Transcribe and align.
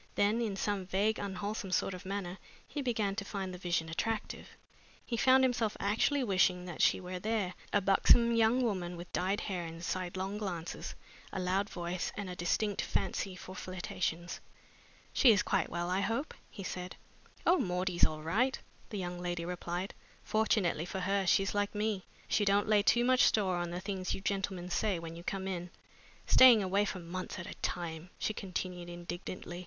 Then 0.15 0.41
in 0.41 0.55
some 0.55 0.87
vague, 0.87 1.19
unwholesome 1.19 1.71
sort 1.73 1.93
of 1.93 2.07
manner 2.07 2.39
he 2.67 2.81
began 2.81 3.15
to 3.17 3.23
find 3.23 3.53
the 3.53 3.59
vision 3.59 3.87
attractive. 3.87 4.47
He 5.05 5.15
found 5.15 5.43
himself 5.43 5.77
actually 5.79 6.23
wishing 6.23 6.65
that 6.65 6.81
she 6.81 6.99
were 6.99 7.19
there 7.19 7.53
a 7.71 7.81
buxom 7.81 8.33
young 8.35 8.63
woman 8.63 8.97
with 8.97 9.13
dyed 9.13 9.41
hair 9.41 9.63
and 9.63 9.85
sidelong 9.85 10.39
glances, 10.39 10.95
a 11.31 11.39
loud 11.39 11.69
voice, 11.69 12.11
and 12.17 12.31
a 12.31 12.35
distinct 12.35 12.81
fancy 12.81 13.35
for 13.35 13.53
flirtations. 13.53 14.39
"She 15.13 15.31
is 15.31 15.43
quite 15.43 15.69
well, 15.69 15.91
I 15.91 15.99
hope?" 15.99 16.33
he 16.49 16.63
said. 16.63 16.95
"Oh, 17.45 17.59
Maudie's 17.59 18.03
all 18.03 18.23
right!" 18.23 18.57
the 18.89 18.97
young 18.97 19.19
lady 19.19 19.45
replied. 19.45 19.93
"Fortunately 20.23 20.85
for 20.85 21.01
her, 21.01 21.27
she's 21.27 21.53
like 21.53 21.75
me 21.75 22.05
she 22.27 22.43
don't 22.43 22.67
lay 22.67 22.81
too 22.81 23.03
much 23.05 23.21
store 23.21 23.57
on 23.57 23.69
the 23.69 23.79
things 23.79 24.15
you 24.15 24.21
gentlemen 24.21 24.71
say 24.71 24.97
when 24.97 25.15
you 25.15 25.23
come 25.23 25.47
in. 25.47 25.69
Staying 26.25 26.63
away 26.63 26.85
for 26.85 26.97
months 26.97 27.37
at 27.37 27.45
a 27.45 27.53
time!" 27.61 28.09
she 28.17 28.33
continued 28.33 28.89
indignantly. 28.89 29.59